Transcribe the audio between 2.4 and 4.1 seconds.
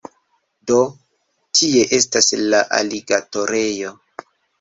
la aligatorejo